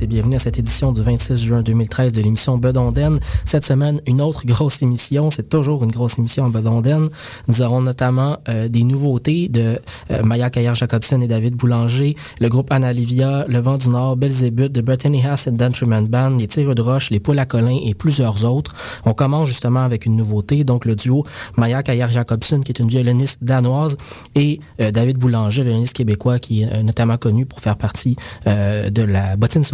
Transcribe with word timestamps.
et 0.00 0.06
bienvenue 0.06 0.36
à 0.36 0.38
cette 0.38 0.58
édition 0.58 0.92
du 0.92 1.02
26 1.02 1.36
juin 1.36 1.60
2013 1.60 2.12
de 2.12 2.22
l'émission 2.22 2.56
Bedonden. 2.56 3.18
Cette 3.44 3.66
semaine, 3.66 4.00
une 4.06 4.22
autre 4.22 4.46
grosse 4.46 4.80
émission. 4.80 5.28
C'est 5.28 5.48
toujours 5.48 5.84
une 5.84 5.90
grosse 5.90 6.18
émission 6.18 6.44
en 6.44 6.50
Bedonden. 6.50 7.08
Nous 7.48 7.62
aurons 7.62 7.82
notamment 7.82 8.38
euh, 8.48 8.68
des 8.68 8.84
nouveautés 8.84 9.48
de 9.48 9.80
euh, 10.10 10.22
Maya 10.22 10.50
Caillard-Jacobson 10.50 11.20
et 11.20 11.26
David 11.26 11.56
Boulanger, 11.56 12.16
le 12.40 12.48
groupe 12.48 12.72
Anna 12.72 12.92
Livia, 12.92 13.44
Le 13.48 13.58
Vent 13.58 13.76
du 13.76 13.88
Nord, 13.88 14.16
Belzébuth, 14.16 14.72
de 14.72 14.80
Brittany 14.80 15.24
Haas 15.26 15.48
Dentryman 15.50 16.06
Band, 16.06 16.36
les 16.38 16.46
Tigres 16.46 16.74
de 16.74 16.82
Roche, 16.82 17.10
les 17.10 17.20
Poules 17.20 17.40
à 17.40 17.46
et 17.84 17.94
plusieurs 17.94 18.44
autres. 18.44 18.74
On 19.04 19.14
commence 19.14 19.48
justement 19.48 19.82
avec 19.82 20.06
une 20.06 20.16
nouveauté, 20.16 20.64
donc 20.64 20.84
le 20.84 20.94
duo 20.94 21.24
Maya 21.56 21.82
Caillard-Jacobson, 21.82 22.60
qui 22.60 22.72
est 22.72 22.78
une 22.78 22.88
violoniste 22.88 23.42
danoise, 23.42 23.98
et 24.36 24.60
euh, 24.80 24.90
David 24.90 25.18
Boulanger, 25.18 25.62
violoniste 25.62 25.96
québécois, 25.96 26.38
qui 26.38 26.62
est 26.62 26.82
notamment 26.82 27.18
connu 27.18 27.46
pour 27.46 27.60
faire 27.60 27.76
partie 27.76 28.16
de 28.46 29.02
la 29.02 29.36
bottine 29.36 29.64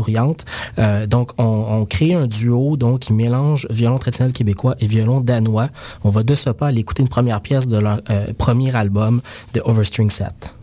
Euh, 0.78 1.06
donc, 1.06 1.32
on, 1.38 1.84
crée 1.88 2.14
un 2.14 2.26
duo 2.26 2.76
donc 2.76 3.00
qui 3.00 3.12
mélange 3.12 3.66
violon 3.70 3.98
traditionnel 3.98 4.32
québécois 4.32 4.74
et 4.80 4.86
violon 4.86 5.20
danois. 5.20 5.68
On 6.04 6.10
va 6.10 6.22
de 6.22 6.34
ce 6.34 6.50
pas 6.50 6.68
aller 6.68 6.80
écouter 6.80 7.02
une 7.02 7.08
première 7.08 7.40
pièce 7.40 7.66
de 7.66 7.78
leur 7.78 8.00
euh, 8.10 8.32
premier 8.36 8.74
album, 8.74 9.20
de 9.54 9.62
Overstring 9.64 10.10
Set. 10.10 10.57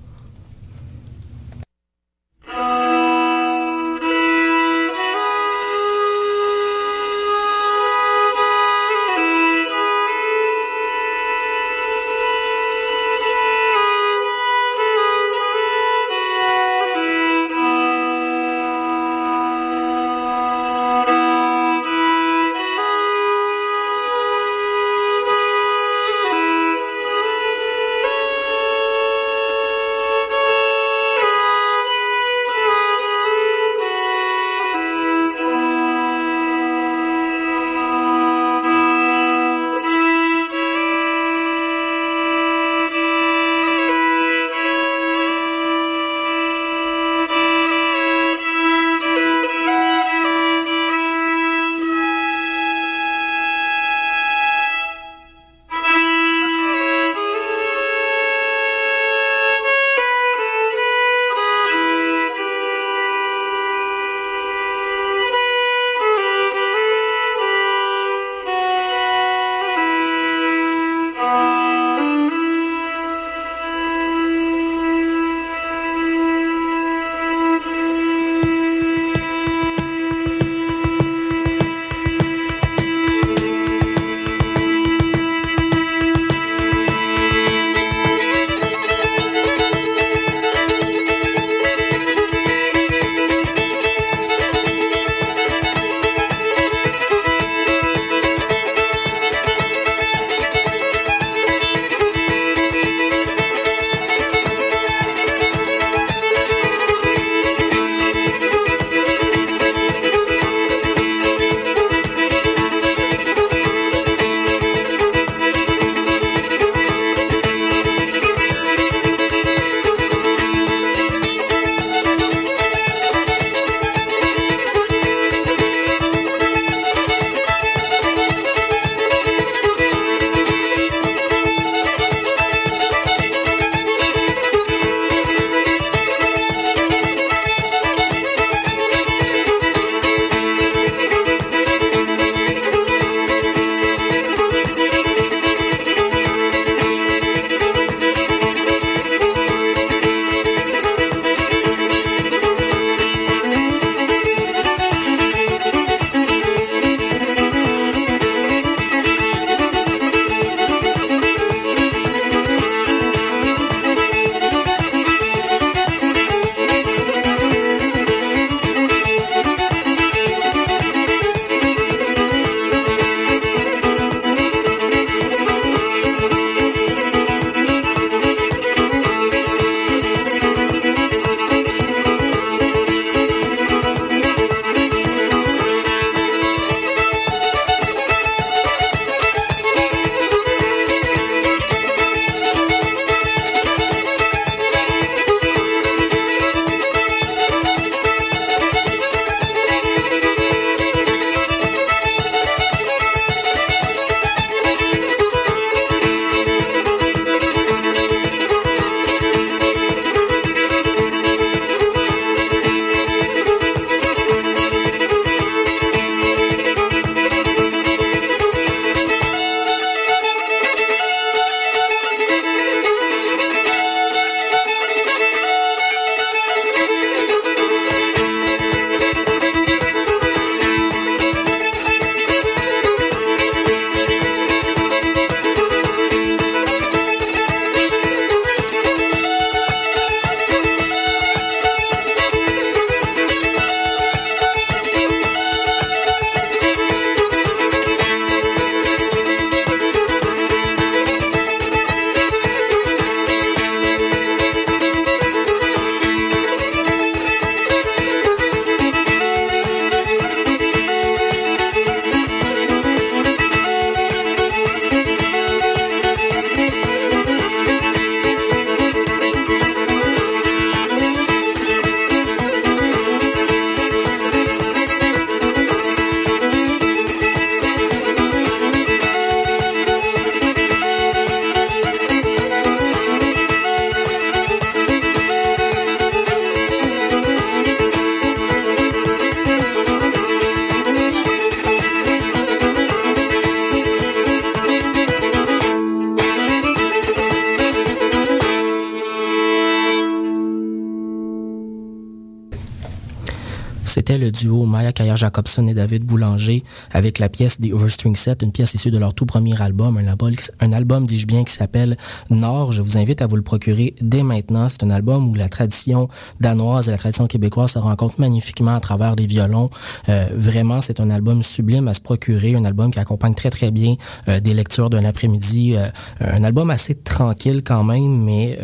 Duo 304.36 304.66
Maya 304.66 304.92
Kayer 304.92 305.16
Jacobson 305.16 305.68
et 305.68 305.74
David 305.74 306.04
Boulanger 306.04 306.64
avec 306.92 307.20
la 307.20 307.30
pièce 307.30 307.60
The 307.60 307.72
Overstring 307.74 308.16
Set, 308.16 308.42
une 308.42 308.52
pièce 308.52 308.74
issue 308.74 308.92
de 308.92 308.98
leur 308.98 309.14
tout 309.14 309.26
premier 309.26 309.60
album, 309.62 309.98
un 309.98 310.08
album, 310.08 310.34
un 310.60 310.72
album 310.72 311.06
dis-je 311.06 311.26
bien, 311.26 311.44
qui 311.44 311.54
s'appelle 311.54 311.98
Nord. 312.30 312.72
Je 312.72 312.82
vous 312.82 312.98
invite 312.98 313.22
à 313.22 313.28
vous 313.28 313.36
le 313.36 313.42
procurer 313.42 313.96
dès 314.02 314.24
maintenant. 314.24 314.70
C'est 314.70 314.84
un 314.84 314.90
album 314.90 315.30
où 315.30 315.36
la 315.36 315.50
tradition 315.50 316.08
danoise 316.40 316.88
et 316.88 316.92
la 316.92 316.98
tradition 316.98 317.28
québécoise 317.28 317.72
se 317.72 317.80
rencontrent 317.80 318.20
magnifiquement 318.20 318.76
à 318.76 318.80
travers 318.80 319.16
des 319.16 319.26
violons. 319.26 319.70
Euh, 320.10 320.28
vraiment, 320.34 320.82
c'est 320.82 321.00
un 321.00 321.10
album 321.10 321.44
sublime 321.44 321.88
à 321.88 321.94
se 321.94 322.02
procurer, 322.02 322.56
un 322.56 322.66
album 322.66 322.92
qui 322.92 323.00
accompagne 323.00 323.34
très 323.34 323.50
très 323.50 323.72
bien 323.72 323.96
euh, 324.28 324.40
des 324.40 324.54
lectures 324.54 324.90
d'un 324.90 325.04
après-midi, 325.04 325.76
euh, 325.76 325.88
un 326.20 326.44
album 326.44 326.70
assez 326.70 326.96
tranquille 326.96 327.62
quand 327.64 327.84
même, 327.84 328.24
mais 328.24 328.60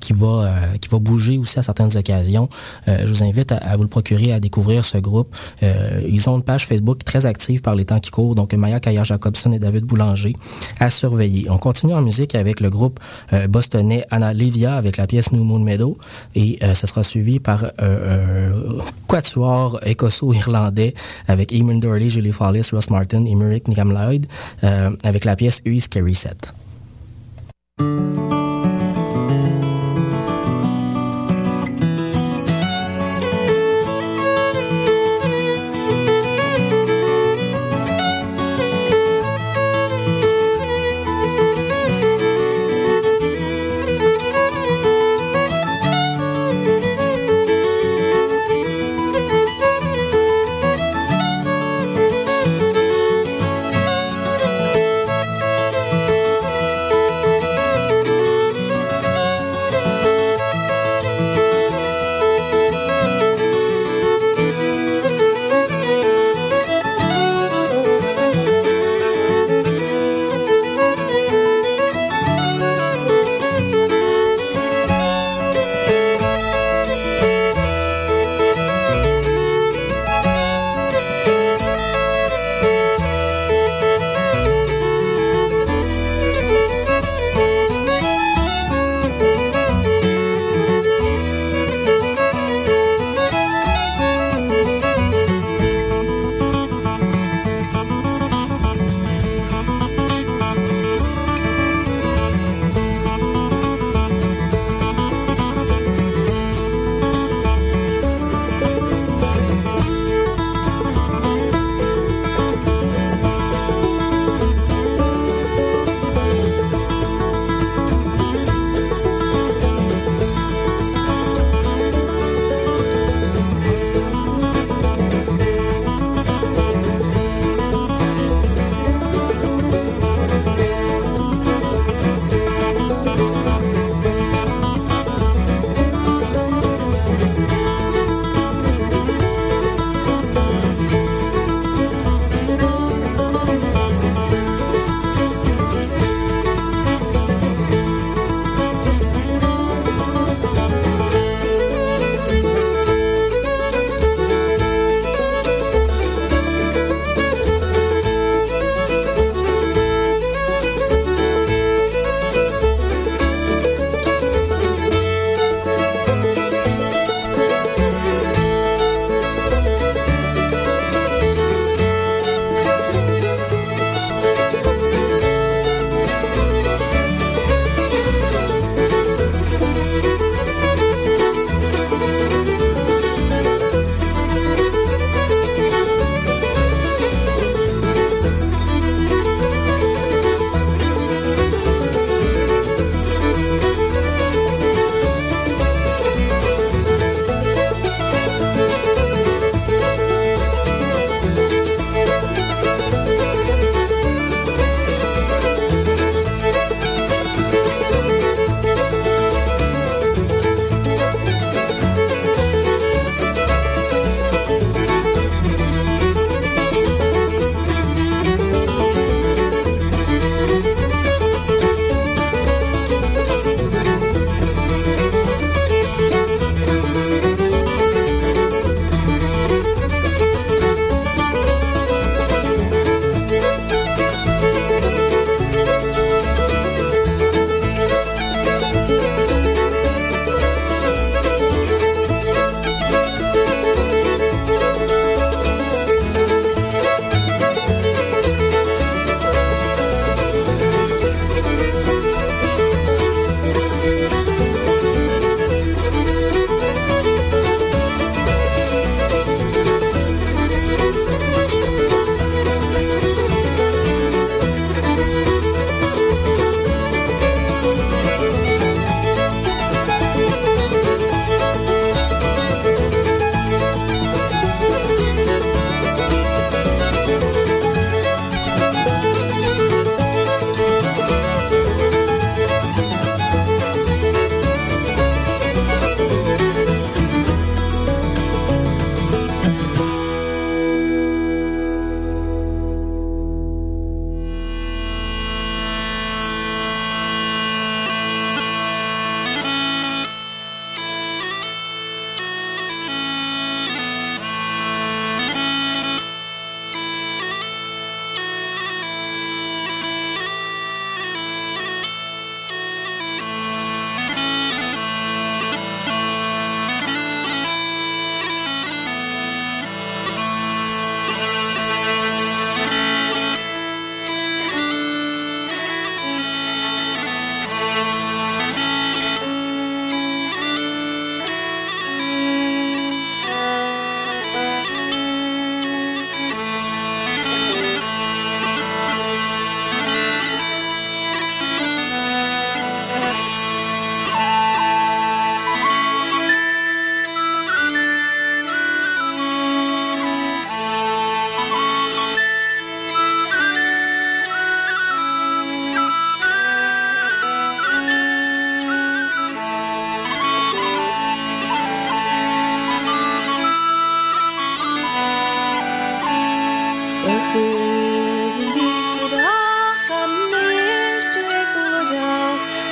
qui 0.00 0.12
va 0.12 0.54
qui 0.80 0.88
va 0.88 0.98
bouger 0.98 1.38
aussi 1.38 1.58
à 1.58 1.62
certaines 1.62 1.96
occasions. 1.96 2.48
je 2.86 3.06
vous 3.06 3.22
invite 3.22 3.52
à, 3.52 3.76
vous 3.76 3.82
le 3.82 3.88
procurer, 3.88 4.32
à 4.32 4.40
découvrir 4.40 4.84
ce 4.84 4.97
groupe. 5.00 5.34
ils 6.06 6.28
ont 6.28 6.36
une 6.36 6.42
page 6.42 6.66
Facebook 6.66 7.04
très 7.04 7.26
active 7.26 7.60
par 7.60 7.74
les 7.74 7.84
temps 7.84 8.00
qui 8.00 8.10
courent, 8.10 8.34
donc 8.34 8.52
Maya 8.54 8.80
Kayer 8.80 9.04
Jacobson 9.04 9.52
et 9.52 9.58
David 9.58 9.84
Boulanger 9.84 10.34
à 10.80 10.90
surveiller. 10.90 11.50
On 11.50 11.58
continue 11.58 11.94
en 11.94 12.02
musique 12.02 12.34
avec 12.34 12.60
le 12.60 12.70
groupe 12.70 13.00
bostonais 13.48 14.04
Anna 14.10 14.32
Levia 14.32 14.74
avec 14.74 14.96
la 14.96 15.06
pièce 15.06 15.32
New 15.32 15.44
Moon 15.44 15.60
Meadow 15.60 15.98
et 16.34 16.58
ce 16.74 16.86
sera 16.86 17.02
suivi 17.02 17.38
par 17.40 17.64
euh, 17.80 18.80
quatuor 19.06 19.80
écosso-irlandais 19.84 20.94
avec 21.26 21.52
Eamon 21.52 21.78
Dorley, 21.78 22.10
Julie 22.10 22.32
Follis, 22.32 22.68
Ross 22.72 22.90
Martin 22.90 23.24
et 23.24 23.34
Merrick 23.34 23.68
Nicam 23.68 23.92
Lloyd 23.92 24.26
euh, 24.64 24.90
avec 25.02 25.24
la 25.24 25.36
pièce 25.36 25.62
U 25.64 25.78
Scary 25.78 26.14
Set. 26.14 26.52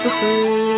Tchau. 0.07 0.76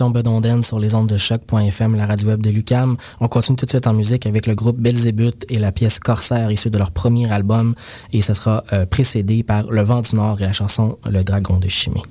Bedonden 0.00 0.62
sur 0.62 0.78
les 0.78 0.94
ondes 0.94 1.08
de 1.08 1.16
choc.fm, 1.16 1.96
la 1.96 2.06
radio 2.06 2.28
web 2.28 2.42
de 2.42 2.50
Lucam. 2.50 2.96
On 3.20 3.28
continue 3.28 3.56
tout 3.56 3.64
de 3.64 3.70
suite 3.70 3.86
en 3.86 3.94
musique 3.94 4.26
avec 4.26 4.46
le 4.46 4.54
groupe 4.54 4.78
Belzébuth 4.78 5.46
et 5.48 5.58
la 5.58 5.72
pièce 5.72 5.98
Corsaire 6.00 6.50
issue 6.50 6.70
de 6.70 6.78
leur 6.78 6.90
premier 6.90 7.30
album 7.32 7.74
et 8.12 8.20
ça 8.20 8.34
sera 8.34 8.62
euh, 8.72 8.86
précédé 8.86 9.42
par 9.42 9.70
Le 9.70 9.82
vent 9.82 10.00
du 10.00 10.16
Nord 10.16 10.40
et 10.40 10.44
la 10.44 10.52
chanson 10.52 10.98
Le 11.06 11.22
dragon 11.22 11.58
de 11.58 11.68
Chimie. 11.68 12.02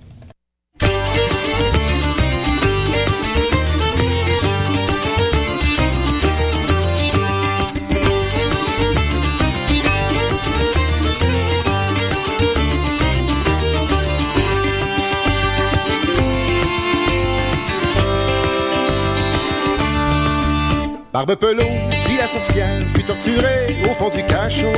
Barbe 21.13 21.35
Pelot, 21.35 21.61
dit 22.07 22.17
la 22.17 22.25
sorcière, 22.25 22.81
fut 22.95 23.03
torturée 23.03 23.77
au 23.87 23.93
fond 23.93 24.09
du 24.09 24.23
cachot. 24.23 24.73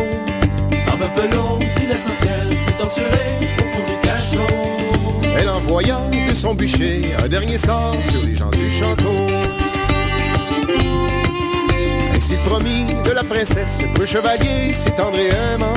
Barbe 0.85 1.09
Pelot, 1.15 1.59
dit 1.77 1.87
la 1.87 1.95
sorcière, 1.95 2.43
fut 2.67 2.73
torturée 2.73 3.39
au 3.57 3.63
fond 3.63 3.93
du 3.93 3.97
cachot. 4.05 5.29
Elle 5.39 5.47
envoya 5.47 5.97
de 6.11 6.35
son 6.35 6.53
bûcher 6.53 7.03
un 7.23 7.29
dernier 7.29 7.57
sort 7.57 7.95
sur 8.11 8.21
les 8.25 8.35
gens 8.35 8.49
du 8.49 8.69
château. 8.69 9.15
Ainsi 12.13 12.35
promis 12.45 12.85
de 13.05 13.11
la 13.11 13.23
princesse, 13.23 13.79
le 13.97 14.05
chevalier 14.05 14.73
s'est 14.73 14.93
aimant. 15.53 15.73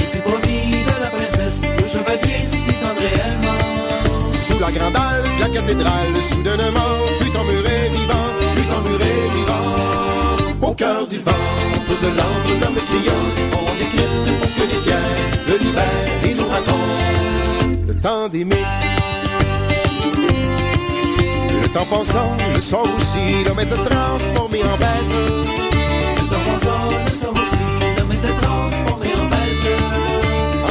Ainsi 0.00 0.18
promis 0.20 0.70
de 0.70 1.02
la 1.02 1.10
princesse, 1.10 1.60
le 1.78 1.86
chevalier 1.86 2.46
s'est 2.46 2.72
aimant. 2.72 4.32
Sous 4.32 4.58
la 4.58 4.72
grande 4.72 4.96
halle 4.96 5.24
de 5.24 5.42
la 5.42 5.60
cathédrale, 5.60 6.22
soudainement 6.26 7.04
fut 7.20 7.36
emmuré 7.36 7.90
vivant 7.92 8.17
cœur 10.78 11.04
du 11.06 11.16
ventre 11.16 11.94
de 12.02 12.08
l'antre, 12.16 12.50
l'homme 12.60 12.78
criant 12.88 13.24
du 13.36 13.42
fond 13.50 13.66
des 13.78 13.86
cryptes 13.86 14.32
pour 14.40 14.50
que 14.54 14.62
les 14.70 14.80
pierres 14.84 15.18
le 15.48 15.56
libèrent 15.56 16.24
et 16.24 16.34
nous 16.34 16.46
racontent 16.46 17.84
le 17.88 17.94
temps 17.98 18.28
des 18.28 18.44
mythes. 18.44 18.86
Le 21.62 21.68
temps 21.70 21.86
passant, 21.90 22.30
le 22.54 22.60
sort 22.60 22.88
aussi, 22.96 23.42
l'homme 23.44 23.58
était 23.58 23.82
transformé 23.90 24.62
en 24.62 24.76
bête. 24.78 25.12
Le 26.16 26.26
temps 26.30 26.44
passant, 26.46 26.88
le 27.06 27.12
sort 27.12 27.34
aussi, 27.34 27.66
l'homme 27.98 28.12
était 28.12 28.34
transformé 28.40 29.08
en 29.20 29.26
bête. 29.34 29.66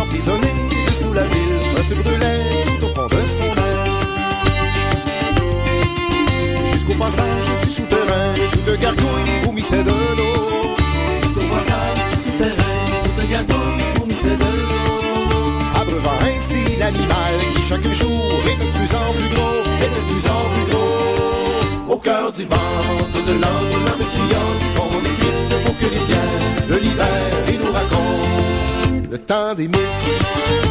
Emprisonné 0.01 0.53
sous 0.99 1.13
la 1.13 1.23
ville, 1.23 1.59
un 1.77 1.83
feu 1.83 1.95
brûlait 2.01 2.43
tout 2.79 2.85
au 2.85 2.87
fond 2.95 3.07
de 3.13 3.25
son 3.25 3.43
âme. 3.43 3.87
Jusqu'au 6.71 6.93
passage 6.93 7.47
du 7.63 7.69
souterrain, 7.69 8.33
toute 8.53 8.79
gargouille 8.79 9.46
vomissait 9.57 9.83
de 9.83 9.89
l'eau. 9.89 10.75
Passage 11.49 11.99
du 12.11 12.17
souterrain, 12.23 12.77
toute 13.03 13.29
gargouille 13.29 13.99
vomissait 13.99 14.37
de 14.37 14.43
l'eau. 14.43 14.79
Abreuvant 15.81 16.19
ainsi 16.29 16.77
l'animal 16.77 17.35
qui 17.55 17.61
chaque 17.63 17.87
jour 17.93 18.39
était 18.45 18.65
de 18.65 18.77
plus 18.77 18.93
en 18.93 19.13
plus 19.13 19.29
gros, 19.33 19.61
était 19.77 19.89
de 19.89 20.05
plus 20.09 20.25
en 20.29 20.43
plus 20.53 20.67
gros. 20.71 21.93
Au 21.93 21.97
cœur 21.97 22.31
du 22.31 22.43
ventre 22.43 23.19
de 23.27 23.33
l'antre, 23.33 23.77
l'homme 23.85 24.07
criant 24.13 24.51
du 24.61 24.67
fond 24.75 24.93
des 25.03 25.65
pour 25.65 25.77
que 25.79 25.85
les 25.85 26.05
biens 26.05 26.33
le 26.69 26.77
libèrent 26.77 27.49
et 27.49 27.57
nous 27.57 27.71
racontent 27.73 29.07
le 29.09 29.17
temps 29.17 29.55
des 29.55 29.67
mythes. 29.67 30.66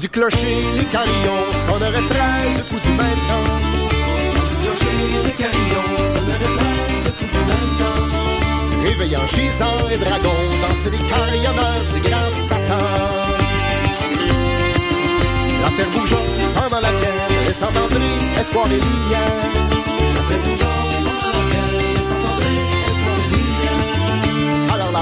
Du 0.00 0.10
clocher, 0.10 0.62
les 0.76 0.84
carillons 0.84 1.52
sonneraient 1.66 2.06
treize 2.06 2.62
coups 2.68 2.82
du 2.82 2.88
même 2.90 3.22
temps. 3.28 3.52
Quand 4.34 4.46
du 4.50 4.56
clocher, 4.58 4.98
les 5.24 5.30
carillons 5.30 5.96
sonneraient 6.12 6.54
treize 6.58 7.12
coups 7.18 7.32
du 7.32 7.38
même 7.38 7.72
temps. 7.80 8.84
Réveillant 8.84 9.26
gisants 9.26 9.88
et 9.90 9.96
dragons, 9.96 10.44
danser 10.68 10.90
les 10.90 10.98
carillonneurs 10.98 11.84
du 11.94 12.00
grand 12.00 12.28
Satan. 12.28 12.84
La 15.62 15.70
terre 15.70 15.90
bougeant 15.94 16.26
pendant 16.54 16.80
la 16.80 16.90
guerre, 16.90 17.46
laissant 17.46 17.68
entrer 17.68 18.38
espoir 18.38 18.66
et 18.66 18.72
lumière. 18.72 19.95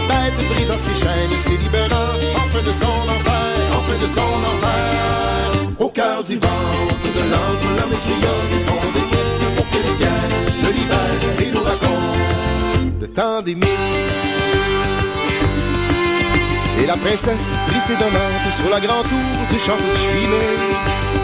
Bête 0.09 0.49
brisant 0.51 0.79
ses 0.79 0.95
chaînes, 0.95 1.39
se 1.39 1.51
libérant 1.51 2.15
enfin 2.37 2.63
de 2.65 2.73
son 2.73 2.87
enfer, 2.87 3.55
enfin 3.79 3.99
de 4.01 4.07
son 4.07 4.39
enfer. 4.53 5.75
Au 5.79 5.89
cœur 5.89 6.23
du 6.25 6.37
ventre 6.37 7.09
de 7.17 7.23
l'antre, 7.31 7.69
l'homme 7.77 7.99
criant 8.05 8.43
du 8.53 8.59
fond 8.67 8.85
des 8.95 9.07
cryptes 9.11 9.67
pour 9.71 9.81
les 9.87 9.97
guerres 10.03 10.35
le 10.63 10.71
libèrent 10.71 11.41
et 11.41 11.51
nous 11.53 11.63
racontent 11.63 13.01
le 13.01 13.09
temps 13.09 13.43
des 13.43 13.55
mythes. 13.55 13.69
Et 16.81 16.87
la 16.87 16.97
princesse, 16.97 17.53
triste 17.67 17.89
et 17.91 17.97
donnante, 17.97 18.53
sur 18.53 18.69
la 18.69 18.81
grande 18.81 19.09
tour 19.09 19.47
du 19.51 19.59
château 19.59 19.85
de 19.85 19.95
Chimay. 19.95 20.59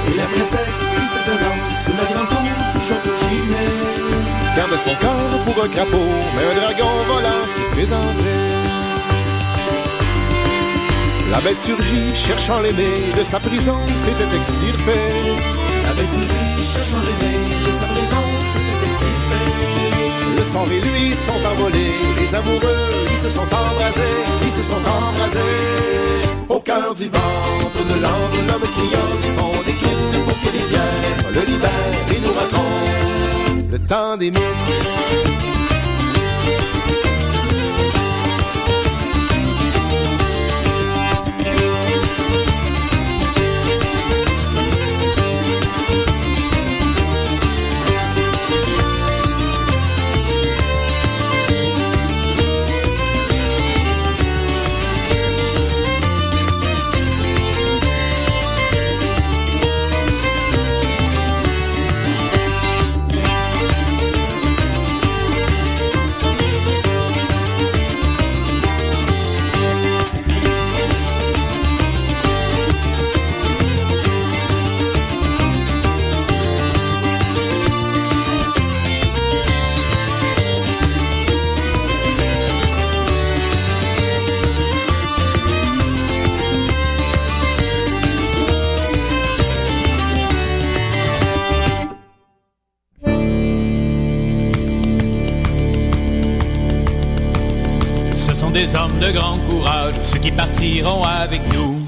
Et 0.09 0.17
la 0.17 0.25
princesse, 0.25 0.81
triste 0.95 1.17
et 1.21 1.27
donnante, 1.29 1.73
sur 1.85 1.95
la 1.97 2.07
grande 2.13 2.29
tour 2.29 2.41
du 2.75 2.89
château 2.89 3.11
de 3.11 3.17
Chimay. 3.17 4.01
Garde 4.57 4.77
son 4.79 4.95
corps 4.97 5.45
pour 5.45 5.65
un 5.65 5.69
crapaud, 5.69 6.11
mais 6.37 6.45
un 6.51 6.55
dragon 6.61 6.91
volant 7.09 7.47
s'y 7.49 7.63
présentait. 7.75 8.60
La 11.31 11.41
bête 11.41 11.59
surgit, 11.59 12.15
cherchant 12.15 12.61
l'aimé, 12.61 12.89
de 13.17 13.23
sa 13.23 13.39
prison 13.39 13.77
s'était 13.97 14.37
extirpée. 14.37 15.09
La 15.85 15.93
bête 15.95 16.11
surgit, 16.11 16.73
cherchant 16.73 16.99
l'aimé, 17.07 17.35
de 17.67 17.73
sa 17.73 17.87
prison 17.87 18.25
s'était 18.53 18.87
extirpée. 18.87 20.37
Le 20.37 20.43
sang 20.43 20.67
et 20.67 20.81
lui 20.81 21.15
sont 21.15 21.41
envolés, 21.53 21.95
les 22.19 22.35
amoureux, 22.35 23.07
ils 23.11 23.17
se 23.17 23.31
sont 23.31 23.43
embrasés, 23.43 24.17
ils 24.43 24.51
se 24.51 24.63
sont 24.63 24.83
embrasés. 24.99 25.39
Au 26.49 26.59
cœur 26.59 26.95
du 26.95 27.05
ventre 27.05 27.81
de 27.89 28.03
l'antre, 28.03 28.39
l'homme 28.49 28.69
criant 28.75 29.13
du 29.23 29.39
fond 29.39 29.63
des 29.65 29.73
cryptes 29.73 30.25
pour 30.25 30.41
que 30.41 30.57
les 30.57 31.41
le 31.41 31.47
libèrent 31.47 32.09
et 32.13 32.21
nous 32.21 32.33
racontent 32.33 33.71
le 33.71 33.79
temps 33.79 34.17
des 34.17 34.31
mythes. 34.31 35.50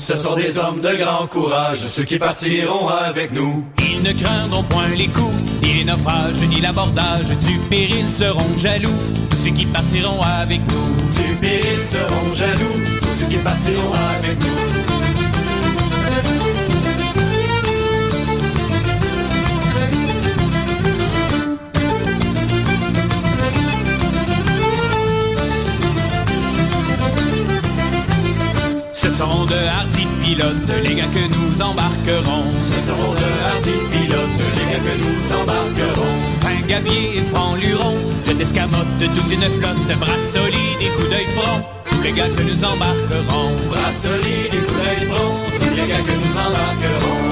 Ce 0.02 0.16
sont 0.16 0.34
des 0.34 0.58
hommes 0.58 0.80
de 0.80 0.96
grand 1.00 1.28
courage, 1.28 1.86
ceux 1.86 2.02
qui 2.02 2.18
partiront 2.18 2.88
avec 2.88 3.30
nous. 3.32 3.64
Ils 3.78 4.02
ne 4.02 4.12
craindront 4.12 4.64
point 4.64 4.88
les 4.96 5.06
coups, 5.06 5.32
ni 5.62 5.74
les 5.74 5.84
naufrages, 5.84 6.34
ni 6.48 6.60
l'abordage. 6.60 7.28
Du 7.46 7.56
péril 7.70 8.10
seront 8.10 8.58
jaloux, 8.58 8.90
tous 9.30 9.36
ceux 9.44 9.52
qui 9.52 9.64
partiront 9.64 10.20
avec 10.20 10.60
nous. 10.72 11.22
Du 11.22 11.36
péril 11.36 11.78
seront 11.92 12.34
jaloux, 12.34 12.82
tous 13.00 13.20
ceux 13.20 13.26
qui 13.26 13.36
partiront 13.36 13.92
avec 14.18 14.40
nous. 14.40 14.91
Pilotes, 30.32 30.84
les 30.84 30.94
gars 30.94 31.12
que 31.12 31.24
nous 31.34 31.60
embarquerons. 31.60 32.44
Ce 32.58 32.78
seront 32.86 33.12
de 33.12 33.28
hardis 33.44 33.82
pilotes, 33.92 34.40
les 34.56 34.72
gars 34.72 34.82
que 34.86 34.94
nous 35.04 35.40
embarquerons. 35.40 36.16
Fin 36.40 36.66
gabier 36.66 37.18
et 37.18 37.24
franc 37.32 37.54
luron, 37.56 37.96
jet 38.24 38.40
escamote, 38.40 38.98
toute 39.00 39.32
une 39.32 39.48
flotte, 39.58 39.98
bras 40.00 40.22
solides 40.32 40.80
et 40.80 40.90
coups 40.96 41.10
d'œil 41.10 41.26
prompt. 41.36 41.62
Tous 41.90 42.02
les 42.02 42.12
gars 42.12 42.28
que 42.36 42.42
nous 42.42 42.64
embarquerons. 42.64 43.50
Bras 43.70 43.92
solides 43.92 44.54
et 44.54 44.64
coups 44.66 44.80
d'œil 44.82 45.08
prompt, 45.10 45.36
tous 45.60 45.76
les 45.76 45.86
gars 45.90 46.04
que 46.08 46.16
nous 46.22 46.34
embarquerons. 46.44 47.31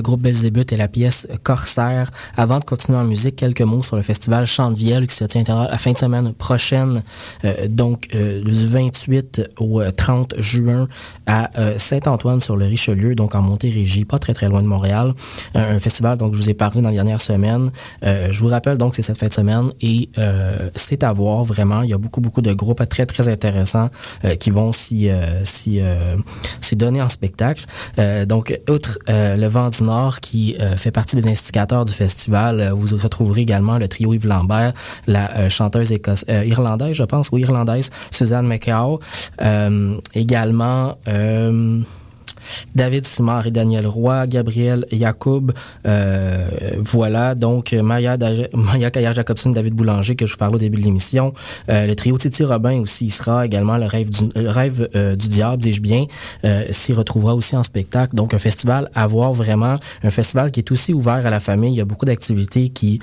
Le 0.00 0.02
groupe 0.02 0.22
Belzébuth 0.22 0.72
et 0.72 0.78
la 0.78 0.88
pièce 0.88 1.28
Corsaire. 1.42 2.10
Avant 2.34 2.58
de 2.58 2.64
continuer 2.64 2.96
en 2.96 3.04
musique, 3.04 3.36
quelques 3.36 3.60
mots 3.60 3.82
sur 3.82 3.96
le 3.96 4.02
festival 4.02 4.46
Chant 4.46 4.70
de 4.70 4.76
Vielle 4.76 5.06
qui 5.06 5.14
se 5.14 5.26
tiendra 5.26 5.68
la 5.68 5.76
fin 5.76 5.92
de 5.92 5.98
semaine 5.98 6.32
prochaine, 6.32 7.02
donc 7.68 8.08
du 8.08 8.66
28 8.66 9.50
au 9.58 9.82
30 9.82 10.36
juin 10.38 10.88
à 11.26 11.50
Saint-Antoine 11.76 12.40
sur 12.40 12.56
le 12.56 12.64
Richelieu, 12.64 13.14
donc 13.14 13.34
en 13.34 13.42
Montérégie, 13.42 14.06
pas 14.06 14.18
très 14.18 14.32
très 14.32 14.48
loin 14.48 14.62
de 14.62 14.68
Montréal. 14.68 15.12
Un, 15.54 15.78
festival 15.78 16.16
donc 16.16 16.32
je 16.32 16.38
vous 16.38 16.48
ai 16.48 16.54
parlé 16.54 16.80
dans 16.80 16.88
les 16.88 16.94
dernières 16.94 17.20
semaines. 17.20 17.70
je 18.02 18.40
vous 18.40 18.48
rappelle 18.48 18.78
donc 18.78 18.94
c'est 18.94 19.02
cette 19.02 19.18
fin 19.18 19.26
de 19.26 19.34
semaine 19.34 19.70
et 19.82 20.08
c'est 20.74 21.02
à 21.02 21.12
voir 21.12 21.44
vraiment. 21.44 21.82
Il 21.82 21.90
y 21.90 21.94
a 21.94 21.98
beaucoup 21.98 22.22
beaucoup 22.22 22.40
de 22.40 22.54
groupes 22.54 22.88
très 22.88 23.04
très 23.04 23.28
intéressants 23.28 23.90
qui 24.38 24.48
vont 24.48 24.72
s'y 24.72 25.10
s'y 25.44 26.76
donner 26.76 27.02
en 27.02 27.10
spectacle. 27.10 27.66
donc 28.26 28.58
outre 28.66 28.98
le 29.06 29.46
Vent 29.46 29.68
du 29.68 29.82
Qui 30.22 30.56
fait 30.76 30.90
partie 30.90 31.16
des 31.16 31.28
instigateurs 31.28 31.84
du 31.84 31.92
festival, 31.92 32.70
vous 32.72 32.96
retrouverez 32.96 33.40
également 33.40 33.78
le 33.78 33.88
trio 33.88 34.14
Yves 34.14 34.26
Lambert, 34.26 34.72
la 35.06 35.48
chanteuse 35.48 35.92
écosse, 35.92 36.24
irlandaise, 36.28 36.94
je 36.94 37.04
pense, 37.04 37.30
ou 37.32 37.38
irlandaise, 37.38 37.90
Suzanne 38.10 38.46
McCall. 38.46 38.98
également... 40.14 40.96
David 42.74 43.06
Simard 43.06 43.46
et 43.46 43.50
Daniel 43.50 43.86
Roy, 43.86 44.26
Gabriel 44.26 44.86
Yacoub, 44.90 45.52
euh, 45.86 46.48
voilà, 46.78 47.34
donc 47.34 47.72
Maya, 47.72 48.16
Maya 48.54 48.90
Kaya-Jacobson, 48.90 49.50
David 49.50 49.74
Boulanger, 49.74 50.16
que 50.16 50.26
je 50.26 50.32
vous 50.32 50.38
parlais 50.38 50.56
au 50.56 50.58
début 50.58 50.78
de 50.78 50.84
l'émission. 50.84 51.32
Euh, 51.68 51.86
le 51.86 51.94
trio 51.94 52.16
Titi 52.18 52.44
Robin 52.44 52.80
aussi 52.80 53.10
sera 53.10 53.46
également 53.46 53.76
le 53.76 53.86
rêve 53.86 54.10
du, 54.10 54.30
rêve, 54.34 54.88
euh, 54.94 55.16
du 55.16 55.28
diable, 55.28 55.62
dis-je 55.62 55.80
bien, 55.80 56.06
s'y 56.70 56.92
retrouvera 56.92 57.34
aussi 57.34 57.56
en 57.56 57.62
spectacle. 57.62 58.14
Donc 58.14 58.34
un 58.34 58.38
festival 58.38 58.90
à 58.94 59.06
voir 59.06 59.32
vraiment, 59.32 59.74
un 60.02 60.10
festival 60.10 60.50
qui 60.50 60.60
est 60.60 60.72
aussi 60.72 60.92
ouvert 60.92 61.26
à 61.26 61.30
la 61.30 61.40
famille. 61.40 61.72
Il 61.72 61.76
y 61.76 61.80
a 61.80 61.84
beaucoup 61.84 62.06
d'activités 62.06 62.68
qui 62.68 63.00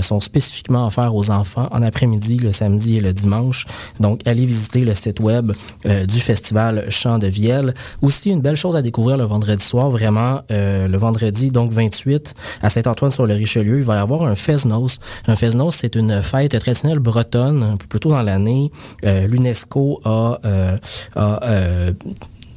sont 0.00 0.20
spécifiquement 0.20 0.86
offertes 0.86 1.12
aux 1.14 1.30
enfants 1.30 1.68
en 1.70 1.82
après-midi, 1.82 2.38
le 2.38 2.52
samedi 2.52 2.96
et 2.96 3.00
le 3.00 3.12
dimanche. 3.12 3.66
Donc 4.00 4.20
allez 4.26 4.44
visiter 4.44 4.84
le 4.84 4.94
site 4.94 5.20
web 5.20 5.52
du 5.84 6.20
festival 6.20 6.86
Chant 6.90 7.18
de 7.18 7.26
Vielle. 7.26 7.74
Aussi 8.02 8.30
une 8.30 8.40
belle 8.40 8.56
chose 8.56 8.76
à 8.76 8.82
découvrir 8.86 9.16
le 9.16 9.24
vendredi 9.24 9.64
soir, 9.64 9.90
vraiment 9.90 10.40
euh, 10.50 10.88
le 10.88 10.96
vendredi, 10.96 11.50
donc 11.50 11.72
28, 11.72 12.34
à 12.62 12.70
Saint-Antoine-sur-le-Richelieu. 12.70 13.78
Il 13.78 13.82
va 13.84 13.96
y 13.96 13.98
avoir 13.98 14.22
un 14.22 14.34
Fesnos. 14.34 15.00
Un 15.26 15.36
Fesnos, 15.36 15.74
c'est 15.74 15.94
une 15.96 16.22
fête 16.22 16.58
traditionnelle 16.58 17.00
bretonne, 17.00 17.76
plus 17.88 18.00
tôt 18.00 18.10
dans 18.10 18.22
l'année. 18.22 18.70
Euh, 19.04 19.26
L'UNESCO 19.26 20.00
a, 20.04 20.38
euh, 20.44 20.76
a 21.14 21.40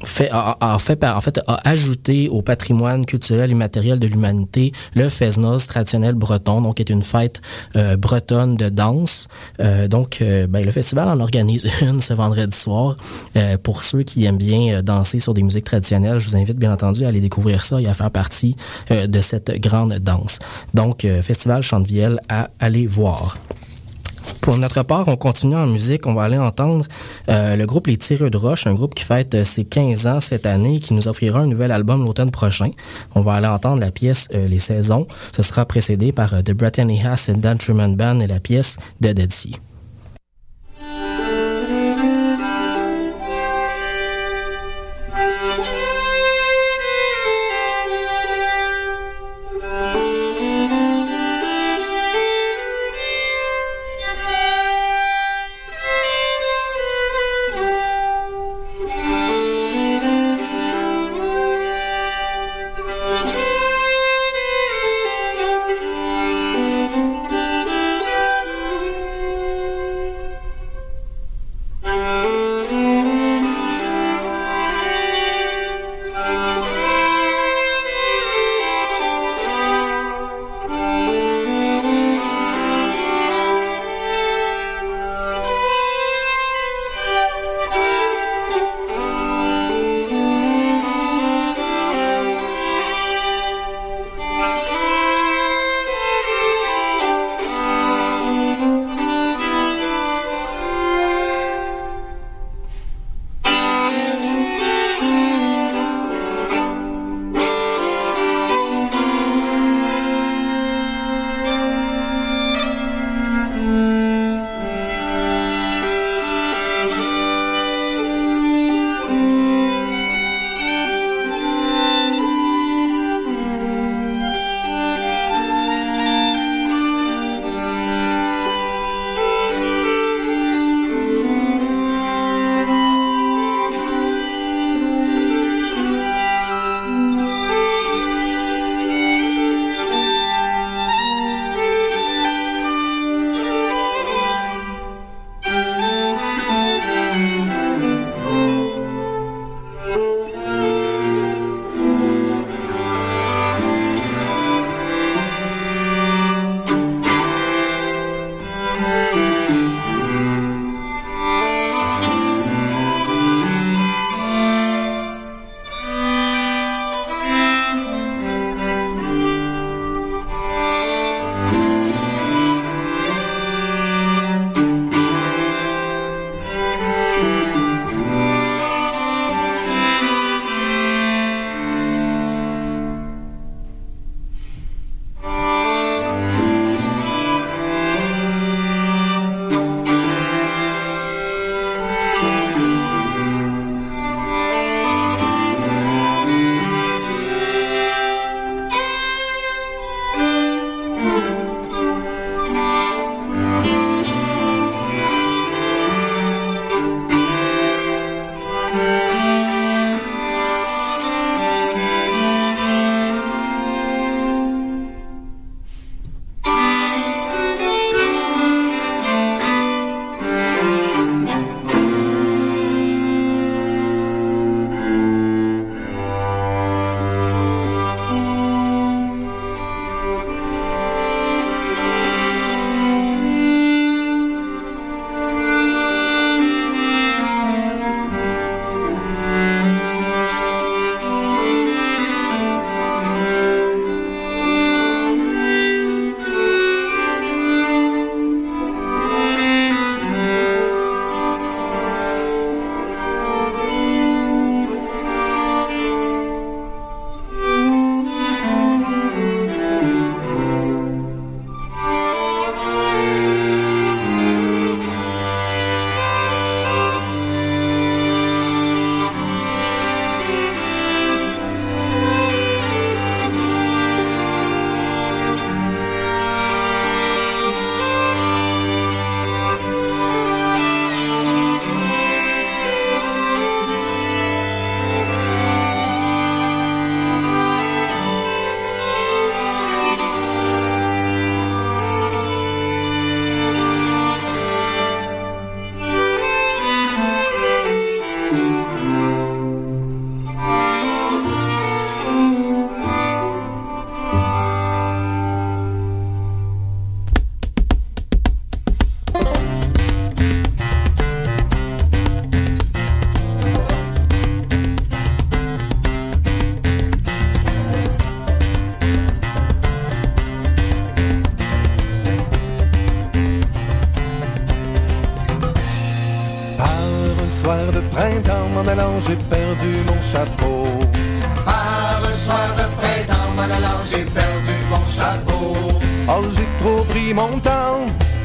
fait, 0.04 0.30
a, 0.32 0.78
fait, 0.80 1.04
en 1.04 1.22
fait, 1.22 1.39
a 1.47 1.70
ajouté 1.70 2.30
au 2.30 2.41
patrimoine 2.41 3.06
culturel 3.06 3.52
et 3.52 3.54
matériel 3.54 4.00
de 4.00 4.08
l'humanité 4.08 4.72
le 4.93 5.10
Fesnos 5.10 5.68
traditionnel 5.68 6.16
breton, 6.16 6.62
donc 6.62 6.80
est 6.80 6.89
une 6.89 7.04
fête 7.04 7.41
euh, 7.76 7.97
bretonne 7.97 8.56
de 8.56 8.70
danse. 8.70 9.28
Euh, 9.60 9.88
donc, 9.88 10.20
euh, 10.22 10.47
ben, 10.47 10.66
le 10.66 10.72
festival 10.72 11.08
en 11.08 11.20
organise 11.20 11.68
une 11.82 12.00
ce 12.00 12.14
vendredi 12.14 12.56
soir. 12.56 12.95
pour 13.64 13.84
ceux 13.84 14.04
qui 14.04 14.26
aiment 14.26 14.38
bien 14.38 14.82
danser 14.82 15.20
sur 15.20 15.34
des 15.34 15.43
musiques 15.43 15.66
traditionnelles, 15.66 16.20
je 16.20 16.28
vous 16.28 16.38
invite 16.38 16.58
bien 16.58 16.72
entendu 16.72 17.06
à 17.06 17.10
aller 17.10 17.22
découvrir 17.22 17.62
ça 17.62 17.82
et 17.82 17.88
à 17.88 17.93
faire 17.93 18.12
partie 18.12 18.56
de 18.89 19.20
cette 19.20 19.52
grande 19.62 19.93
danse. 19.95 20.39
Donc, 20.74 21.06
Festival 21.22 21.62
Chantevielle 21.62 22.20
à 22.30 22.50
aller 22.60 22.88
voir. 22.88 23.38
Pour 24.41 24.57
notre 24.57 24.84
part, 24.84 25.07
on 25.07 25.15
continue 25.15 25.55
en 25.55 25.67
musique. 25.67 26.07
On 26.07 26.13
va 26.13 26.23
aller 26.23 26.38
entendre 26.38 26.86
euh, 27.30 27.55
le 27.55 27.65
groupe 27.65 27.88
Les 27.88 27.97
Tireux 27.97 28.30
de 28.30 28.38
Roche, 28.38 28.67
un 28.67 28.73
groupe 28.73 28.95
qui 28.95 29.03
fête 29.03 29.36
euh, 29.36 29.43
ses 29.43 29.65
15 29.65 30.07
ans 30.07 30.19
cette 30.19 30.45
année 30.45 30.77
et 30.77 30.80
qui 30.80 30.93
nous 30.93 31.07
offrira 31.07 31.39
un 31.41 31.47
nouvel 31.47 31.71
album 31.71 32.05
l'automne 32.05 32.32
prochain. 32.32 32.71
On 33.15 33.21
va 33.21 33.34
aller 33.36 33.47
entendre 33.47 33.82
la 33.82 33.91
pièce 33.91 34.27
euh, 34.34 34.47
Les 34.47 34.59
Saisons. 34.59 35.07
Ce 35.34 35.43
sera 35.43 35.65
précédé 35.65 36.11
par 36.11 36.43
The 36.43 36.51
Brittany 36.51 37.01
Haas 37.05 37.30
and 37.30 37.38
Dan 37.38 37.57
Truman 37.57 37.89
Band 37.89 38.19
et 38.21 38.27
la 38.27 38.39
pièce 38.39 38.77
The 39.01 39.13
Dead 39.13 39.32
Sea. 39.32 39.68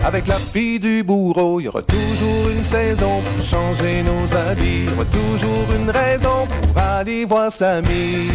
Avec 0.05 0.29
la 0.29 0.37
fille 0.37 0.79
du 0.79 1.03
bourreau, 1.03 1.59
il 1.61 1.65
y 1.65 1.69
aura 1.69 1.83
toujours 1.83 2.49
une 2.55 2.63
saison 2.63 3.23
pour 3.23 3.45
changer 3.45 4.03
nos 4.03 4.35
habits. 4.37 4.85
Il 4.85 4.91
y 4.91 4.95
aura 4.95 5.05
toujours 5.07 5.67
une 5.75 5.91
raison 5.91 6.47
pour 6.47 6.83
aller 6.83 7.25
voir 7.25 7.51
Samy. 7.51 8.29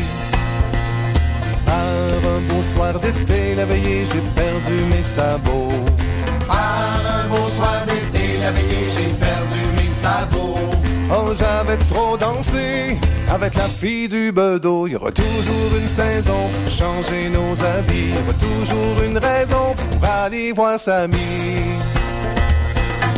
Par 1.66 1.76
un 1.76 2.42
beau 2.50 2.62
soir 2.62 3.00
d'été, 3.00 3.56
la 3.56 3.66
veillée, 3.66 4.04
j'ai 4.04 4.20
perdu 4.36 4.74
mes 4.90 5.04
sabots. 5.04 5.86
Par 6.48 7.02
un 7.18 7.30
beau 7.30 7.48
soir 7.48 7.86
d'été, 7.86 8.38
la 8.40 8.52
veillée, 8.52 8.90
j'ai 8.94 9.14
perdu 9.14 9.60
mes 9.78 9.88
sabots. 9.88 10.79
Oh, 11.12 11.34
j'avais 11.36 11.78
trop 11.78 12.16
dansé 12.18 12.98
avec 13.30 13.56
la 13.56 13.68
fille 13.68 14.08
du 14.08 14.32
bedeau. 14.32 14.86
Il 14.88 14.94
y 14.94 14.96
aura 14.96 15.12
toujours 15.12 15.72
une 15.80 15.88
saison 15.88 16.50
pour 16.54 16.70
changer 16.70 17.30
nos 17.30 17.54
habits. 17.64 18.10
Il 18.10 18.16
y 18.16 18.20
aura 18.20 18.34
toujours 18.34 19.04
une 19.04 19.18
raison 19.18 19.74
pour 19.76 20.10
aller 20.10 20.52
voir 20.52 20.80
Samy. 20.80 21.18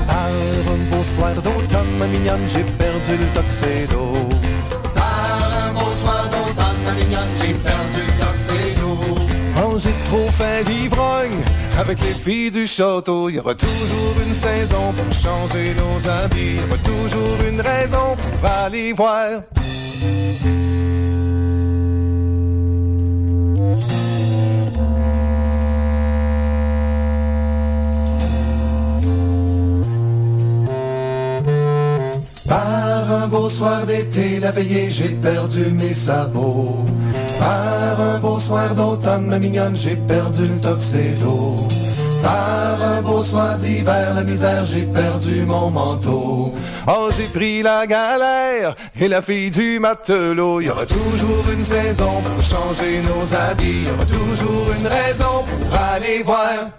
Par 0.07 0.27
un 0.73 0.95
beau 0.95 1.03
soir 1.03 1.33
d'automne, 1.35 1.97
ma 1.99 2.07
mignonne, 2.07 2.47
j'ai 2.47 2.63
perdu 2.63 3.17
le 3.17 3.41
tuxedo. 3.41 4.29
Par 4.95 5.67
un 5.67 5.73
beau 5.73 5.91
soir 5.91 6.29
d'automne, 6.31 6.81
ma 6.85 6.93
mignonne, 6.93 7.33
j'ai 7.35 7.53
perdu 7.53 8.01
le 8.07 8.25
tuxedo. 8.25 9.30
J'ai 9.77 9.93
trop 10.03 10.27
fait 10.27 10.63
l'ivrogne 10.69 11.39
avec 11.79 11.99
les 12.01 12.13
filles 12.13 12.51
du 12.51 12.65
château. 12.65 13.29
Il 13.29 13.35
y 13.35 13.39
aura 13.39 13.55
toujours 13.55 14.15
une 14.25 14.33
saison 14.33 14.93
pour 14.95 15.11
changer 15.11 15.73
nos 15.73 16.07
habits. 16.09 16.55
Il 16.55 16.55
y 16.55 16.63
aura 16.63 16.77
toujours 16.77 17.37
une 17.49 17.61
raison 17.61 18.15
pour 18.17 18.49
aller 18.49 18.93
voir. 18.93 19.41
Par 32.47 33.23
un 33.23 33.27
beau 33.27 33.47
soir 33.47 33.85
d'été, 33.85 34.39
la 34.39 34.51
veillée, 34.51 34.89
j'ai 34.89 35.09
perdu 35.09 35.71
mes 35.71 35.93
sabots. 35.93 36.85
Par 37.41 37.99
un 37.99 38.19
beau 38.19 38.37
soir 38.37 38.75
d'automne, 38.75 39.25
ma 39.25 39.39
mignonne, 39.39 39.75
j'ai 39.75 39.95
perdu 39.95 40.43
le 40.43 40.57
tuxedo. 40.61 41.57
Par 42.21 42.77
un 42.95 43.01
beau 43.01 43.21
soir 43.23 43.55
d'hiver, 43.55 44.13
la 44.13 44.23
misère, 44.23 44.63
j'ai 44.65 44.83
perdu 44.83 45.43
mon 45.43 45.71
manteau. 45.71 46.53
Oh, 46.87 47.09
j'ai 47.15 47.29
pris 47.37 47.63
la 47.63 47.87
galère 47.87 48.75
et 48.99 49.07
la 49.07 49.23
fille 49.23 49.49
du 49.49 49.79
matelot. 49.79 50.61
Il 50.61 50.67
y 50.67 50.69
aura 50.69 50.85
toujours 50.85 51.45
une 51.51 51.59
saison 51.59 52.21
pour 52.23 52.43
changer 52.43 53.01
nos 53.01 53.25
habits. 53.33 53.81
Il 53.81 53.87
y 53.87 53.91
aura 53.91 54.05
toujours 54.05 54.67
une 54.77 54.87
raison 54.87 55.35
pour 55.49 55.79
aller 55.93 56.21
voir. 56.23 56.69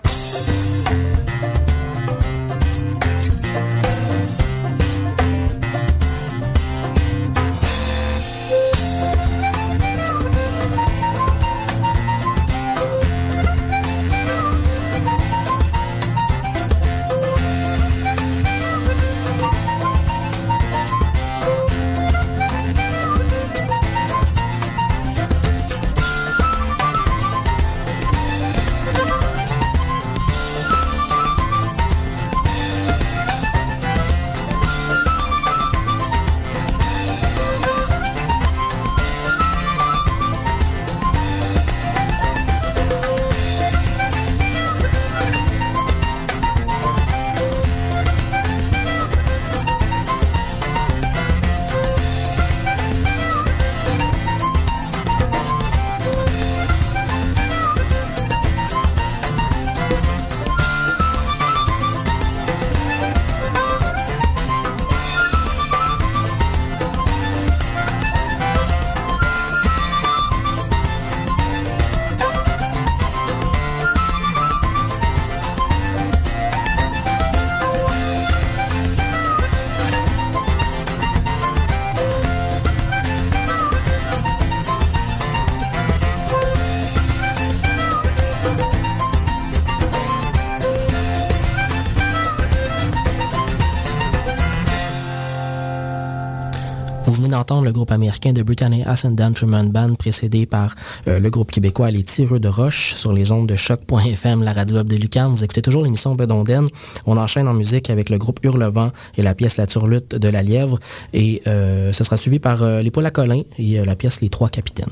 D'entendre 97.42 97.64
le 97.64 97.72
groupe 97.72 97.90
américain 97.90 98.32
de 98.32 98.40
Britannia 98.44 98.94
Down 99.04 99.34
Truman 99.34 99.64
Band 99.64 99.94
précédé 99.94 100.46
par 100.46 100.76
euh, 101.08 101.18
le 101.18 101.28
groupe 101.28 101.50
québécois 101.50 101.90
Les 101.90 102.04
Tireux 102.04 102.38
de 102.38 102.46
Roche 102.46 102.94
sur 102.94 103.12
les 103.12 103.32
ondes 103.32 103.48
de 103.48 103.56
choc.fm, 103.56 104.44
la 104.44 104.52
radio 104.52 104.76
web 104.76 104.86
de 104.86 104.94
Lucan. 104.94 105.28
Vous 105.30 105.42
écoutez 105.42 105.60
toujours 105.60 105.82
l'émission 105.82 106.14
Bedonden. 106.14 106.68
On 107.04 107.16
enchaîne 107.16 107.48
en 107.48 107.54
musique 107.54 107.90
avec 107.90 108.10
le 108.10 108.18
groupe 108.18 108.38
Hurlevent 108.44 108.92
et 109.18 109.22
la 109.22 109.34
pièce 109.34 109.56
La 109.56 109.66
Turlute 109.66 110.14
de 110.14 110.28
la 110.28 110.44
Lièvre. 110.44 110.78
Et 111.14 111.42
euh, 111.48 111.92
ce 111.92 112.04
sera 112.04 112.16
suivi 112.16 112.38
par 112.38 112.62
euh, 112.62 112.80
les 112.80 112.92
Paul 112.92 113.06
à 113.06 113.10
et 113.58 113.84
la 113.84 113.96
pièce 113.96 114.20
Les 114.20 114.28
Trois 114.28 114.48
Capitaines. 114.48 114.86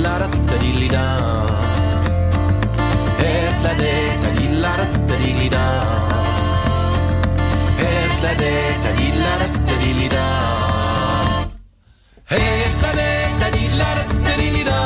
la 0.00 0.18
razza 0.18 0.56
di 0.56 0.72
lida 0.78 1.04
Et 3.18 3.62
la 3.62 3.74
detta 3.74 4.28
di 4.38 4.60
la 4.60 4.74
razza 4.76 5.14
di 5.16 5.32
lida 5.38 5.64
Et 7.78 8.20
la 8.22 8.34
detta 8.34 8.90
di 8.98 9.08
la 9.18 9.36
razza 9.40 9.74
di 9.82 9.94
lida 9.98 10.26
Et 12.28 12.80
la 12.80 12.92
detta 12.92 13.48
di 13.56 13.76
la 13.76 13.94
razza 13.94 14.34
di 14.36 14.50
lida 14.50 14.77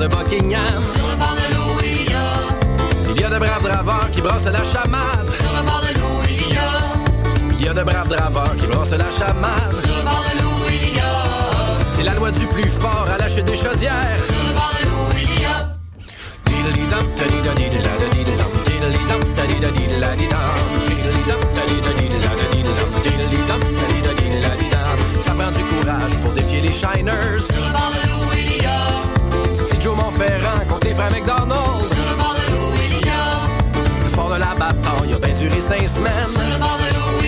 de 0.00 0.06
Buckingham, 0.08 0.82
Sur 0.82 1.06
le 1.08 1.16
bord 1.16 1.36
de 1.36 1.54
l'eau, 1.54 1.78
il 1.84 2.10
y 2.10 3.24
a. 3.24 3.28
de 3.28 3.38
braves 3.38 3.62
draveurs 3.62 4.10
qui 4.12 4.22
brassent 4.22 4.46
la 4.46 4.64
chamade. 4.64 5.28
Sur 5.28 5.52
le 5.52 5.62
bord 5.62 5.82
de 5.82 6.00
l'eau, 6.00 6.22
il 6.26 6.54
y 6.54 7.68
a. 7.68 7.74
De 7.74 7.82
braves 7.82 8.08
draveurs 8.08 8.56
qui 8.56 8.66
brassent 8.66 8.92
la 8.92 9.10
chamade. 9.10 9.74
Sur 9.74 9.94
le 9.94 10.02
bord 10.02 10.24
de 10.32 10.42
l'eau. 10.42 10.50
C'est 11.90 12.02
la 12.02 12.14
loi 12.14 12.30
du 12.30 12.46
plus 12.46 12.68
fort 12.68 13.06
à 13.14 13.18
lâcher 13.18 13.42
des 13.42 13.54
chaudières. 13.54 14.20
Sur 14.26 14.42
le 14.42 14.52
bord 14.54 14.72
de 14.80 14.86
l'eau. 14.86 14.90
Ça 25.20 25.32
prend 25.32 25.50
du 25.50 25.62
courage 25.64 26.18
pour 26.22 26.32
défier 26.32 26.62
les 26.62 26.72
shiners. 26.72 27.40
Sur 27.40 27.60
le 27.60 27.72
bord 27.72 27.92
de 28.02 28.08
l'eau 28.08 28.20
différent 30.20 30.64
contre 30.68 30.86
les 30.86 30.94
frères 30.94 31.10
McDonald's. 31.10 31.88
Sur 31.88 32.04
le 32.04 32.16
bord 32.16 32.34
de 32.34 32.52
l'eau, 32.52 32.72
il 32.76 33.06
y 33.06 33.08
a. 33.08 33.46
Le 34.02 34.08
fort 34.08 34.28
de 34.28 34.38
la 34.38 34.54
bataille 34.54 35.14
a 35.14 35.18
bien 35.18 35.34
duré 35.34 35.60
cinq 35.60 35.88
semaines. 35.88 36.28
Sur 36.32 36.46
le 36.46 36.58
bord 36.58 36.78
de 36.78 36.94
l'eau, 36.94 37.19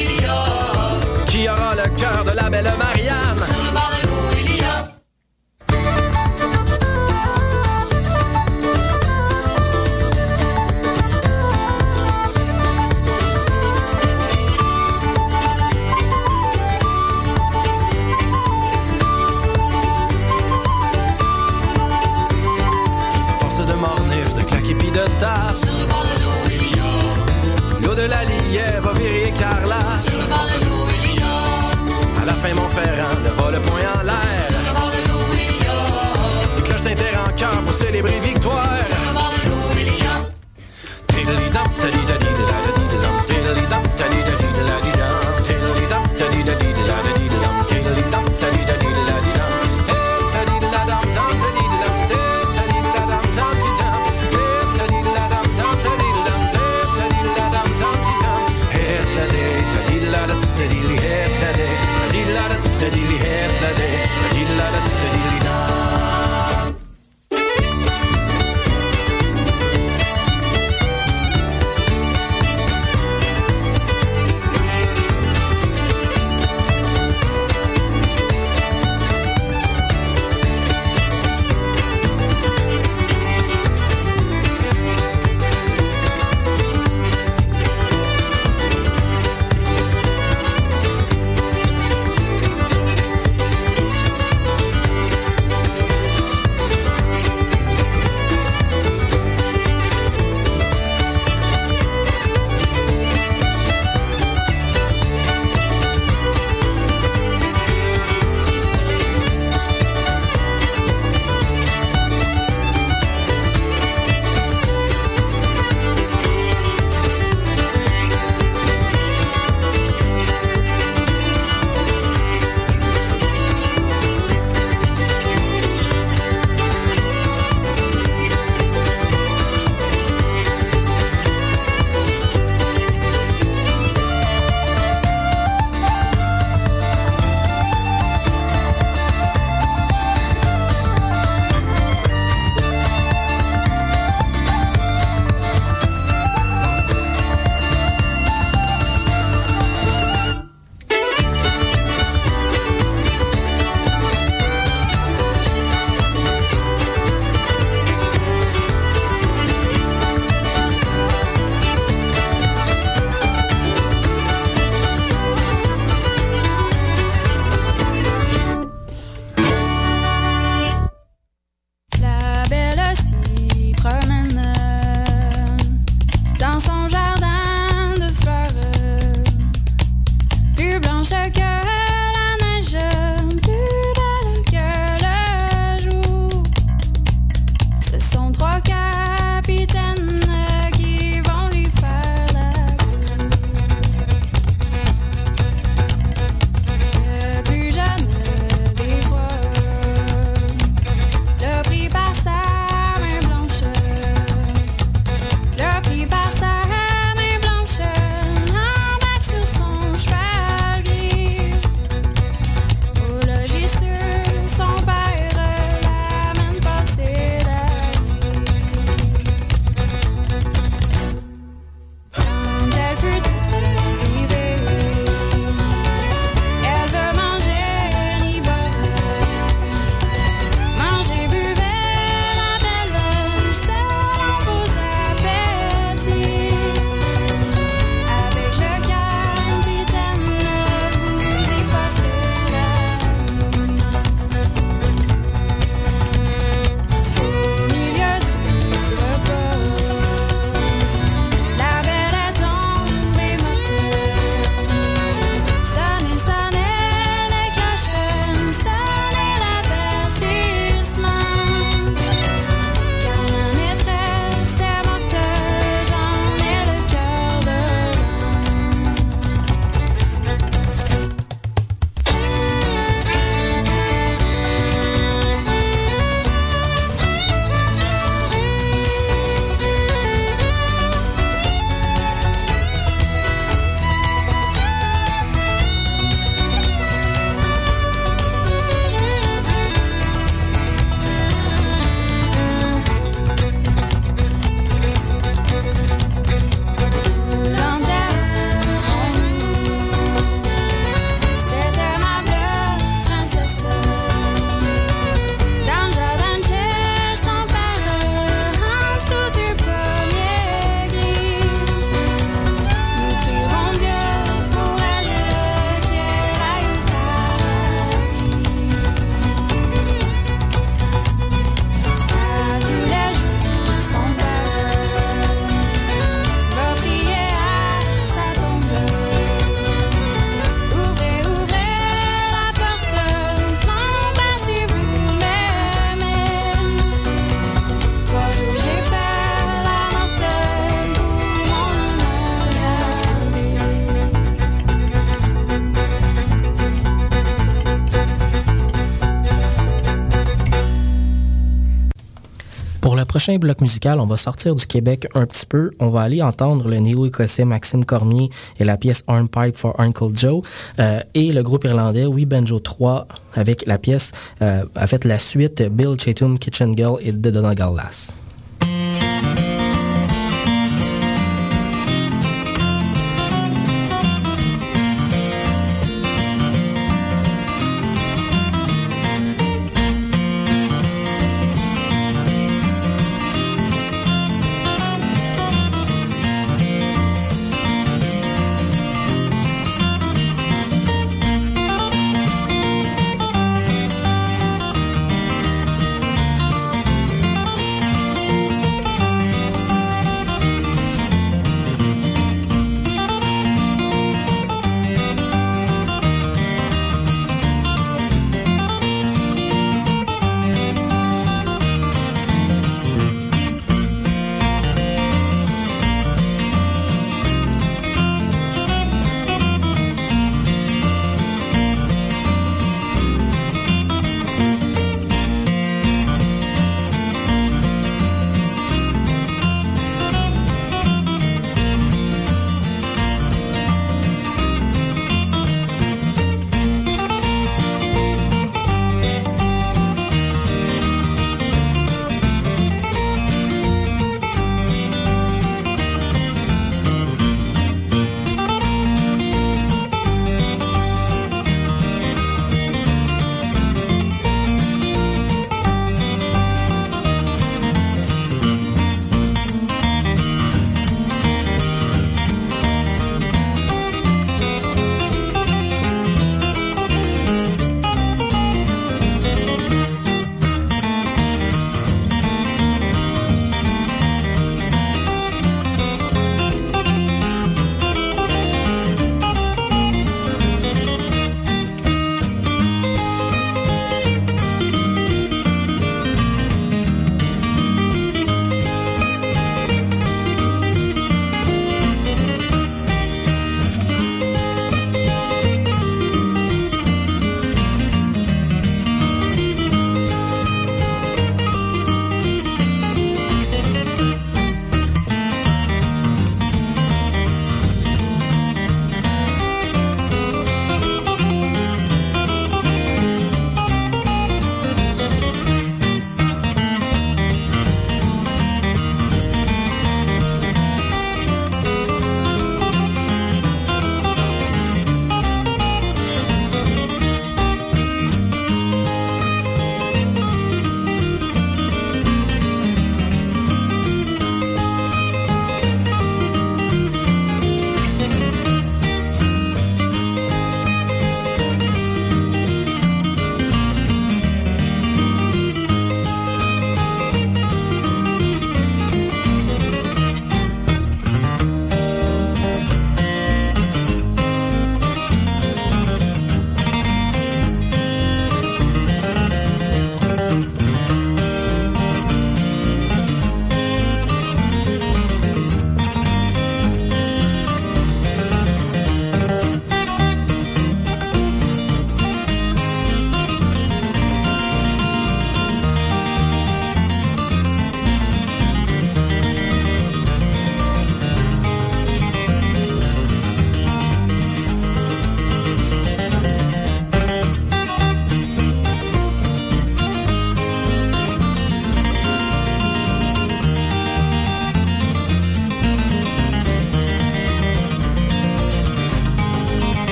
prochain 353.23 353.39
bloc 353.39 353.61
musical, 353.61 354.01
on 354.01 354.07
va 354.07 354.17
sortir 354.17 354.57
du 354.57 354.67
Québec 354.67 355.07
un 355.15 355.27
petit 355.27 355.47
peu. 355.47 355.71
On 355.79 355.91
va 355.91 356.01
aller 356.01 356.23
entendre 356.23 356.67
le 356.69 356.79
néo-écossais 356.79 357.45
Maxime 357.45 357.85
Cormier 357.85 358.31
et 358.59 358.65
la 358.65 358.77
pièce 358.77 359.05
Hornpipe 359.07 359.55
for 359.55 359.79
Uncle 359.79 360.09
Joe 360.13 360.43
euh, 360.81 360.99
et 361.15 361.31
le 361.31 361.45
groupe 361.45 361.63
irlandais 361.63 362.05
We 362.05 362.25
Banjo 362.25 362.59
3 362.59 363.07
avec 363.35 363.65
la 363.67 363.79
pièce 363.79 364.11
euh, 364.41 364.65
a 364.75 364.89
fait 364.89 365.05
la 365.05 365.19
suite 365.19 365.63
Bill 365.63 365.95
Chatham, 366.01 366.37
Kitchen 366.37 366.77
Girl 366.77 366.99
et 367.01 367.13
The 367.13 367.29
Donegal 367.29 367.77
Lass. 367.77 368.13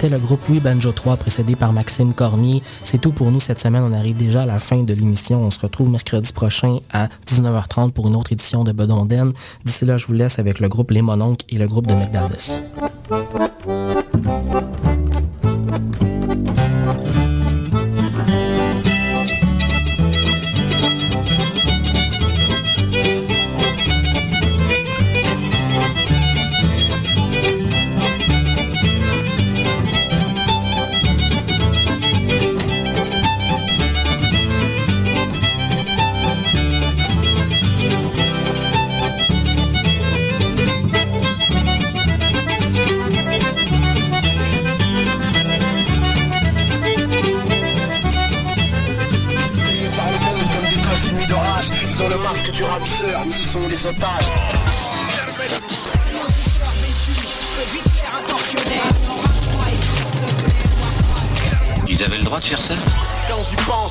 C'était 0.00 0.14
le 0.14 0.18
groupe 0.18 0.40
Oui 0.48 0.60
Banjo 0.60 0.92
3 0.92 1.18
précédé 1.18 1.56
par 1.56 1.74
Maxime 1.74 2.14
Cormier. 2.14 2.62
C'est 2.84 2.96
tout 2.96 3.12
pour 3.12 3.30
nous 3.30 3.38
cette 3.38 3.60
semaine. 3.60 3.82
On 3.82 3.92
arrive 3.92 4.16
déjà 4.16 4.44
à 4.44 4.46
la 4.46 4.58
fin 4.58 4.82
de 4.82 4.94
l'émission. 4.94 5.42
On 5.42 5.50
se 5.50 5.60
retrouve 5.60 5.90
mercredi 5.90 6.32
prochain 6.32 6.78
à 6.90 7.08
19h30 7.26 7.90
pour 7.90 8.08
une 8.08 8.16
autre 8.16 8.32
édition 8.32 8.64
de 8.64 8.72
Bedonden. 8.72 9.30
D'ici 9.62 9.84
là, 9.84 9.98
je 9.98 10.06
vous 10.06 10.14
laisse 10.14 10.38
avec 10.38 10.58
le 10.58 10.70
groupe 10.70 10.90
Les 10.90 11.02
Mononcles 11.02 11.44
et 11.50 11.58
le 11.58 11.66
groupe 11.66 11.86
de 11.86 11.92
McDaldus. 11.92 12.62